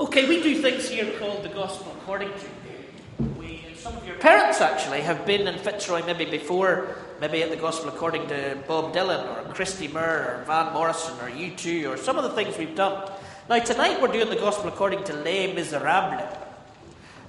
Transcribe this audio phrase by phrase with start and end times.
[0.00, 3.24] Okay, we do things here called the Gospel According to.
[3.38, 7.56] We, some of your parents actually have been in Fitzroy maybe before, maybe at the
[7.56, 12.18] Gospel According to Bob Dylan or Christy Moore or Van Morrison or U2 or some
[12.18, 13.08] of the things we've done.
[13.48, 16.38] Now, tonight we're doing the Gospel According to Les Miserables.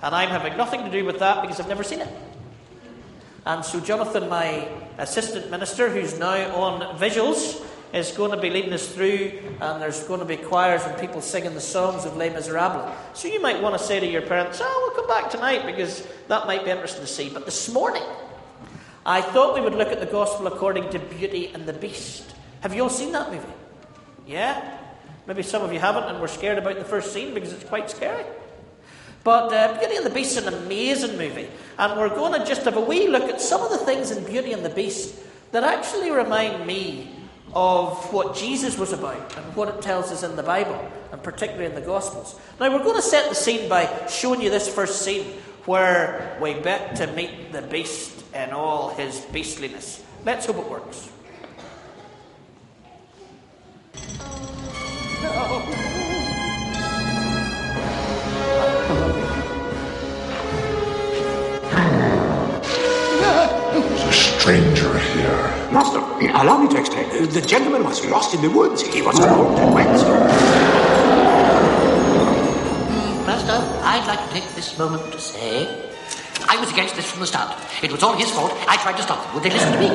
[0.01, 2.09] And I'm having nothing to do with that because I've never seen it.
[3.45, 7.63] And so, Jonathan, my assistant minister, who's now on visuals,
[7.95, 9.31] is going to be leading us through,
[9.61, 12.93] and there's going to be choirs and people singing the songs of Les Miserables.
[13.13, 16.05] So you might want to say to your parents, Oh, we'll come back tonight because
[16.27, 17.29] that might be interesting to see.
[17.29, 18.03] But this morning,
[19.05, 22.35] I thought we would look at the Gospel according to Beauty and the Beast.
[22.61, 23.47] Have you all seen that movie?
[24.27, 24.77] Yeah?
[25.25, 27.89] Maybe some of you haven't, and we're scared about the first scene because it's quite
[27.89, 28.25] scary.
[29.23, 31.47] But uh, Beauty and the Beast is an amazing movie,
[31.79, 34.23] and we're going to just have a wee look at some of the things in
[34.25, 35.15] Beauty and the Beast
[35.51, 37.09] that actually remind me
[37.55, 41.65] of what Jesus was about and what it tells us in the Bible, and particularly
[41.65, 42.37] in the Gospels.
[42.59, 45.25] Now, we're going to set the scene by showing you this first scene
[45.65, 50.03] where we bet to meet the beast in all his beastliness.
[50.25, 51.09] Let's hope it works.
[55.21, 55.65] There's
[65.75, 67.09] Master, allow me to explain.
[67.27, 68.81] The gentleman was lost in the woods.
[68.81, 69.91] He was alone and went.
[73.27, 75.67] Master, I'd like to take this moment to say
[76.47, 77.59] I was against this from the start.
[77.83, 78.53] It was all his fault.
[78.69, 79.33] I tried to stop them.
[79.35, 79.89] Would they listen to me?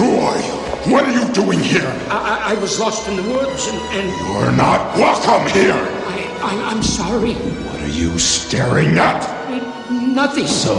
[0.00, 0.56] Who are you?
[0.90, 1.92] What are you doing here?
[2.08, 5.96] I, I, I was lost in the woods and, and You're not welcome here.
[6.42, 7.34] I, I, I'm sorry.
[7.34, 9.22] What are you staring at?
[9.90, 10.46] Nothing.
[10.46, 10.74] So,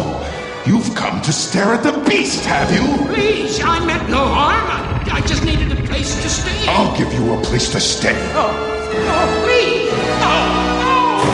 [0.65, 3.05] you've come to stare at the beast, have you?
[3.13, 4.65] Please, I meant no harm.
[4.69, 6.67] I, I just needed a place to stay.
[6.67, 8.15] I'll give you a place to stay.
[8.33, 8.51] Oh,
[8.93, 9.89] oh, please.
[10.21, 11.27] Oh, oh.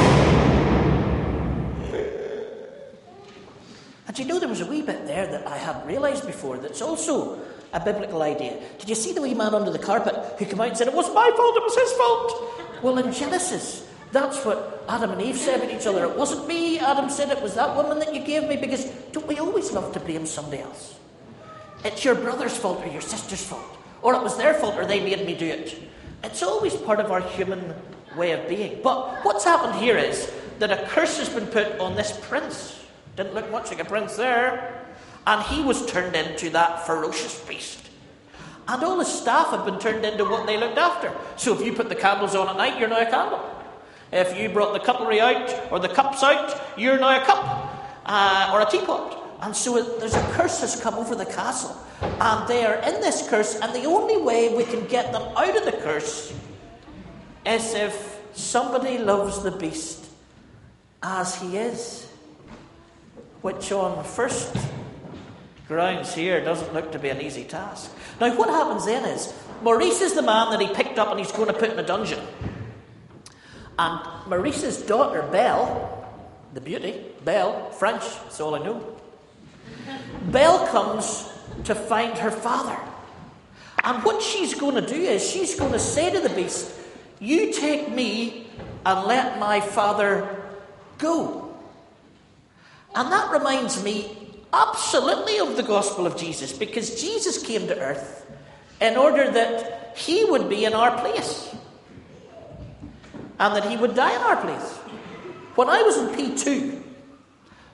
[4.07, 6.81] And you know, there was a wee bit there that I hadn't realised before that's
[6.81, 7.39] also
[7.73, 8.59] a biblical idea.
[8.77, 10.93] Did you see the wee man under the carpet who came out and said, It
[10.93, 12.83] wasn't my fault, it was his fault?
[12.83, 16.05] Well, in Genesis, that's what Adam and Eve said to each other.
[16.05, 19.27] It wasn't me, Adam said, it was that woman that you gave me, because don't
[19.27, 20.99] we always love to blame somebody else?
[21.83, 25.03] It's your brother's fault or your sister's fault, or it was their fault or they
[25.03, 25.81] made me do it.
[26.23, 27.73] It's always part of our human
[28.15, 28.79] way of being.
[28.81, 32.79] But what's happened here is that a curse has been put on this prince.
[33.15, 34.85] Didn't look much like a prince there.
[35.27, 37.89] And he was turned into that ferocious beast.
[38.67, 41.13] And all his staff have been turned into what they looked after.
[41.35, 43.52] So if you put the candles on at night, you're now a candle.
[44.13, 48.51] If you brought the cutlery out or the cups out, you're now a cup uh,
[48.53, 49.39] or a teapot.
[49.41, 51.75] And so there's a curse has come over the castle.
[51.99, 55.57] And they are in this curse, and the only way we can get them out
[55.57, 56.31] of the curse
[57.43, 60.05] is if somebody loves the beast
[61.01, 62.07] as he is.
[63.41, 64.55] Which, on first
[65.67, 67.91] grounds here, doesn't look to be an easy task.
[68.21, 71.31] Now, what happens then is Maurice is the man that he picked up and he's
[71.31, 72.19] going to put in a dungeon.
[73.77, 76.07] And Maurice's daughter, Belle,
[76.53, 78.97] the beauty, Belle, French, that's all I know.
[80.31, 81.29] Belle comes
[81.65, 82.77] to find her father.
[83.83, 86.71] And what she's going to do is she's going to say to the beast,
[87.19, 88.47] You take me
[88.85, 90.43] and let my father
[90.97, 91.55] go.
[92.95, 94.17] And that reminds me
[94.53, 98.25] absolutely of the gospel of Jesus because Jesus came to earth
[98.79, 101.53] in order that he would be in our place
[103.39, 104.77] and that he would die in our place.
[105.55, 106.81] When I was in P2,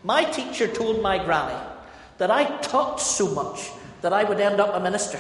[0.04, 1.58] my teacher told my granny
[2.18, 3.70] that I talked so much
[4.02, 5.20] that I would end up a minister.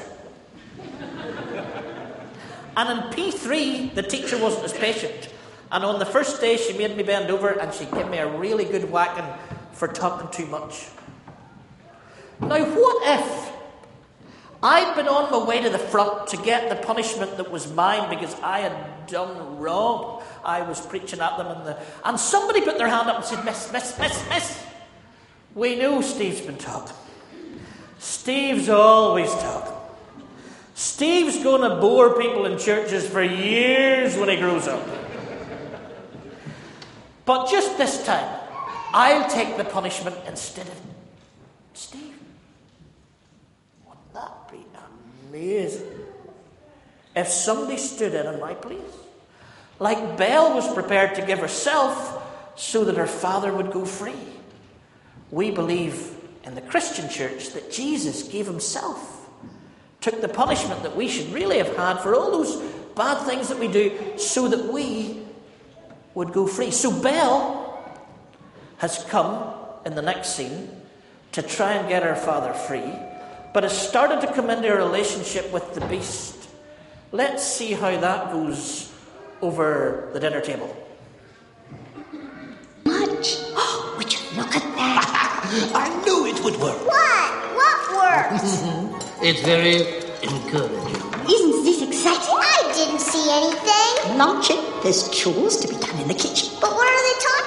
[2.77, 5.29] and in P3, the teacher wasn't as patient.
[5.71, 8.27] And on the first day, she made me bend over and she gave me a
[8.27, 9.25] really good whacking
[9.73, 10.87] for talking too much.
[12.41, 13.48] Now, what if
[14.61, 18.09] I'd been on my way to the front to get the punishment that was mine
[18.09, 20.21] because I had done wrong?
[20.43, 23.43] I was preaching at them, and, the, and somebody put their hand up and said,
[23.45, 24.63] Miss, miss, miss, miss.
[25.55, 26.95] We know Steve's been talking.
[27.99, 29.73] Steve's always talking.
[30.75, 34.85] Steve's going to bore people in churches for years when he grows up.
[37.25, 38.39] But just this time,
[38.93, 40.81] I'll take the punishment instead of
[41.73, 42.15] Steve.
[43.85, 44.65] Wouldn't that be
[45.29, 45.87] amazing?
[47.15, 48.81] If somebody stood in in my place,
[49.79, 54.13] like Belle was prepared to give herself so that her father would go free.
[55.31, 59.19] We believe in the Christian church that Jesus gave himself
[60.01, 62.55] took the punishment that we should really have had for all those
[62.95, 65.21] bad things that we do so that we
[66.13, 66.71] would go free.
[66.71, 67.65] So Belle
[68.77, 69.53] has come
[69.85, 70.69] in the next scene
[71.33, 72.93] to try and get her father free,
[73.53, 76.49] but has started to come into a relationship with the beast.
[77.11, 78.91] Let's see how that goes
[79.41, 80.75] over the dinner table.
[82.85, 83.37] Much.
[83.57, 85.71] Oh, would you look at that?
[85.75, 86.77] I knew it would work.
[86.85, 87.31] What?
[87.55, 88.63] What works?
[89.21, 89.83] It's very
[90.23, 90.95] encouraging.
[91.27, 92.39] Isn't this exciting?
[92.39, 94.17] I didn't see anything.
[94.17, 96.47] Luncheon, there's chores to be done in the kitchen.
[96.61, 97.38] But what are they talking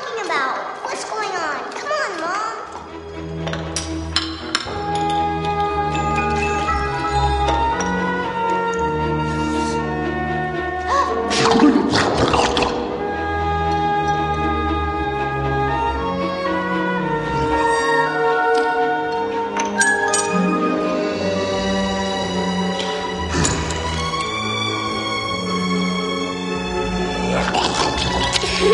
[28.63, 28.69] Now,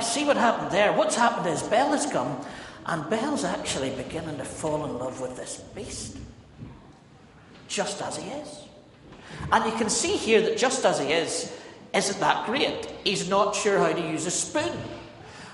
[0.00, 0.92] see what happened there?
[0.92, 2.44] What's happened is Belle has come,
[2.86, 6.16] and Belle's actually beginning to fall in love with this beast,
[7.68, 8.64] just as he is.
[9.52, 11.52] And you can see here that just as he is,
[11.94, 12.86] isn't that great?
[13.04, 14.76] He's not sure how to use a spoon.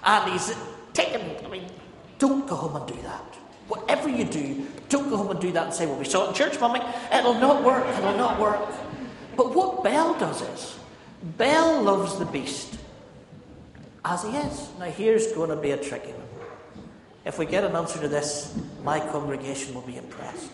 [0.04, 0.54] And he's
[0.92, 1.66] taken, I mean,
[2.19, 3.37] don't go home and do that.
[3.69, 6.28] Whatever you do, don't go home and do that and say, well, we saw it
[6.28, 6.81] in church, mummy.
[7.12, 8.69] It'll not work, it'll not work.
[9.37, 10.78] But what Belle does is,
[11.22, 12.78] Belle loves the beast
[14.04, 14.69] as he is.
[14.78, 16.20] Now, here's going to be a tricky one.
[17.25, 20.50] If we get an answer to this, my congregation will be impressed.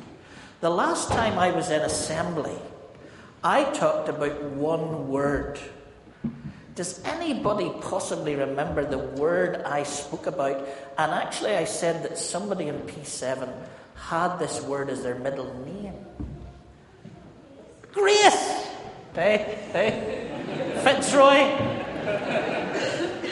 [0.61, 2.59] The last time I was in assembly,
[3.45, 5.61] I talked about one word.
[6.77, 10.59] Does anybody possibly remember the word I spoke about?
[10.99, 13.51] And actually, I said that somebody in P7
[13.95, 15.95] had this word as their middle name.
[17.93, 18.69] Grace!
[19.15, 20.81] Hey, hey.
[20.85, 21.77] Fitzroy,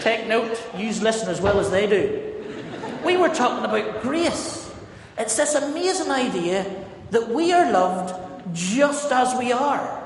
[0.01, 2.33] Take note, use listen as well as they do.
[3.05, 4.71] We were talking about grace.
[5.17, 6.65] It's this amazing idea
[7.11, 8.15] that we are loved
[8.55, 10.04] just as we are.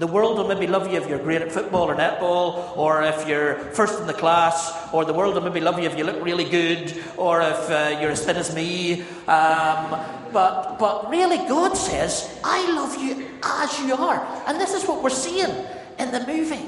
[0.00, 3.28] The world will maybe love you if you're great at football or netball, or if
[3.28, 6.24] you're first in the class, or the world will maybe love you if you look
[6.24, 9.02] really good, or if uh, you're as thin as me.
[9.28, 10.00] Um,
[10.32, 14.24] but, but really, God says, I love you as you are.
[14.46, 15.54] And this is what we're seeing
[15.98, 16.66] in the movie.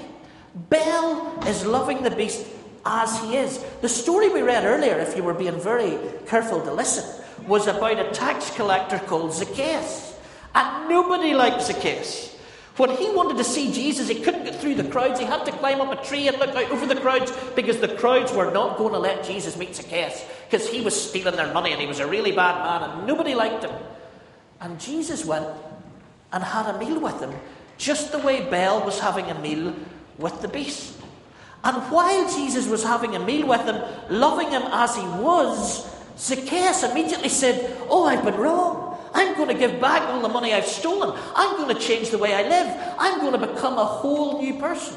[0.68, 2.46] Belle is loving the beast
[2.84, 3.64] as he is.
[3.80, 7.98] The story we read earlier, if you were being very careful to listen, was about
[7.98, 10.20] a tax collector called Zacchaeus.
[10.54, 12.31] And nobody liked Zacchaeus.
[12.76, 15.20] When he wanted to see Jesus, he couldn't get through the crowds.
[15.20, 17.94] He had to climb up a tree and look out over the crowds because the
[17.96, 21.72] crowds were not going to let Jesus meet Zacchaeus because he was stealing their money
[21.72, 23.74] and he was a really bad man and nobody liked him.
[24.60, 25.48] And Jesus went
[26.32, 27.32] and had a meal with him,
[27.76, 29.74] just the way Belle was having a meal
[30.16, 30.98] with the beast.
[31.64, 35.88] And while Jesus was having a meal with him, loving him as he was,
[36.18, 38.91] Zacchaeus immediately said, Oh, I've been wrong.
[39.14, 41.18] I'm going to give back all the money I've stolen.
[41.34, 42.94] I'm going to change the way I live.
[42.98, 44.96] I'm going to become a whole new person.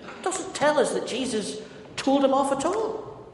[0.00, 1.60] It doesn't tell us that Jesus
[1.96, 3.26] told him off at all.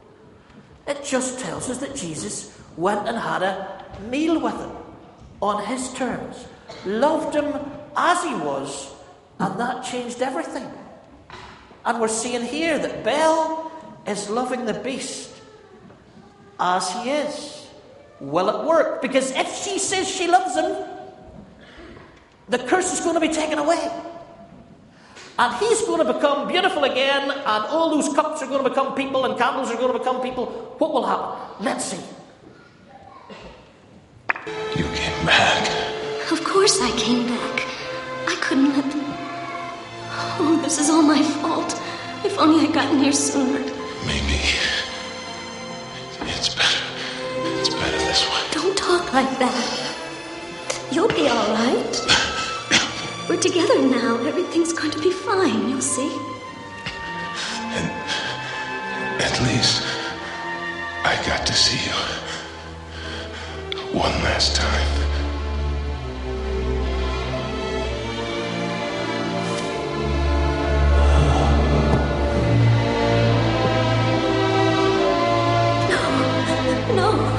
[0.87, 4.71] It just tells us that Jesus went and had a meal with him
[5.41, 6.45] on his terms,
[6.85, 7.53] loved him
[7.95, 8.93] as he was,
[9.39, 10.69] and that changed everything.
[11.85, 13.71] And we're seeing here that Belle
[14.07, 15.31] is loving the beast
[16.59, 17.62] as he is.
[18.23, 19.01] Will it work?
[19.01, 20.71] Because if she says she loves him,
[22.47, 23.91] the curse is going to be taken away.
[25.37, 28.95] And he's going to become beautiful again, and all those cups are going to become
[28.95, 30.45] people, and candles are going to become people.
[30.77, 31.65] What will happen?
[31.65, 32.01] Let's see.
[34.77, 35.69] You came back.
[36.31, 37.67] Of course I came back.
[38.27, 38.89] I couldn't let.
[38.89, 39.03] Them...
[40.39, 41.73] Oh, this is all my fault.
[42.23, 43.59] If only I'd gotten here sooner.
[44.05, 44.39] Maybe.
[49.13, 50.89] Like that.
[50.91, 52.01] You'll be all right.
[53.29, 54.17] We're together now.
[54.25, 55.69] Everything's going to be fine.
[55.69, 56.11] You'll see.
[57.77, 57.91] And
[59.21, 59.83] at least
[61.05, 61.95] I got to see you
[63.93, 64.89] one last time.
[76.95, 77.32] No, no.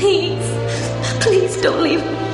[0.00, 0.50] Please.
[1.20, 1.60] Please.
[1.60, 2.00] Don't leave.
[2.00, 2.29] believe.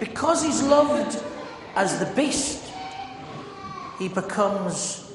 [0.00, 1.22] Because he's loved
[1.74, 2.64] as the beast,
[3.98, 5.10] he becomes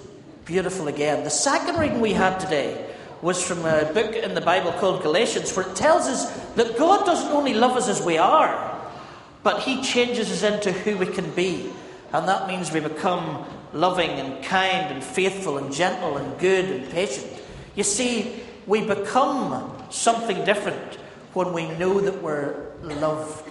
[0.45, 1.23] beautiful again.
[1.23, 2.89] The second reading we had today
[3.21, 7.05] was from a book in the Bible called Galatians, where it tells us that God
[7.05, 8.81] doesn't only love us as we are,
[9.41, 11.71] but he changes us into who we can be.
[12.11, 16.89] And that means we become loving and kind and faithful and gentle and good and
[16.91, 17.27] patient.
[17.75, 20.95] You see, we become something different
[21.33, 23.49] when we know that we're loved.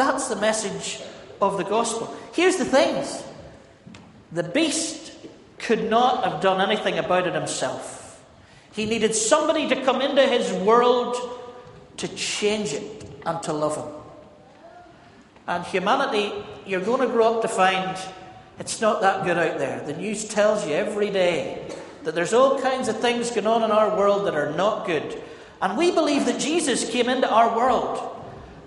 [0.00, 0.98] That's the message
[1.42, 2.16] of the gospel.
[2.32, 3.22] Here's the things
[4.32, 5.12] the beast
[5.58, 8.18] could not have done anything about it himself.
[8.72, 11.18] He needed somebody to come into his world
[11.98, 13.92] to change it and to love him.
[15.46, 16.32] And humanity,
[16.64, 17.94] you're going to grow up to find
[18.58, 19.84] it's not that good out there.
[19.84, 21.68] The news tells you every day
[22.04, 25.22] that there's all kinds of things going on in our world that are not good.
[25.60, 28.09] And we believe that Jesus came into our world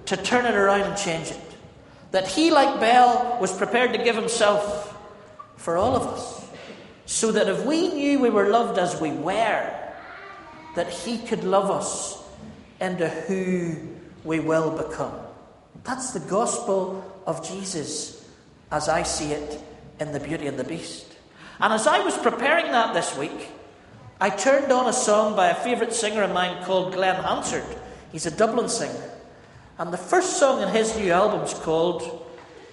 [0.05, 1.39] to turn it around and change it.
[2.11, 4.95] That he, like Belle, was prepared to give himself
[5.57, 6.47] for all of us.
[7.05, 9.73] So that if we knew we were loved as we were,
[10.75, 12.21] that he could love us
[12.79, 13.75] into who
[14.23, 15.13] we will become.
[15.83, 18.27] That's the gospel of Jesus
[18.71, 19.61] as I see it
[19.99, 21.07] in The Beauty and the Beast.
[21.59, 23.49] And as I was preparing that this week,
[24.19, 27.65] I turned on a song by a favourite singer of mine called Glen Hansard.
[28.11, 29.11] He's a Dublin singer.
[29.79, 32.27] And the first song in his new album is called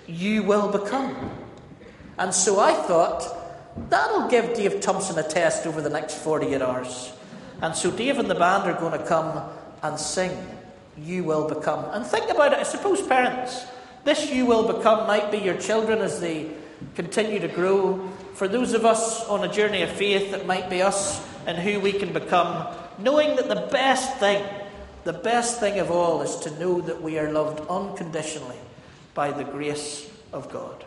[0.07, 1.31] You Will Become.
[2.19, 3.27] And so I thought,
[3.89, 7.13] that'll give Dave Thompson a test over the next 48 hours.
[7.63, 9.49] And so Dave and the band are going to come
[9.83, 10.31] and sing
[10.99, 11.87] You Will Become.
[11.93, 13.65] And think about it, I suppose, parents,
[14.05, 16.51] this You Will Become might be your children as they
[16.95, 18.11] continue to grow.
[18.35, 21.81] For those of us on a journey of faith, it might be us and who
[21.81, 22.67] we can become,
[22.99, 24.45] knowing that the best thing,
[25.05, 28.59] the best thing of all, is to know that we are loved unconditionally
[29.15, 30.85] by the grace of God.